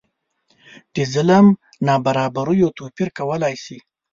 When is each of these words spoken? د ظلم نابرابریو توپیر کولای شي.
د 0.93 0.97
ظلم 1.13 1.45
نابرابریو 1.87 2.75
توپیر 2.77 3.07
کولای 3.17 3.55
شي. 3.63 3.77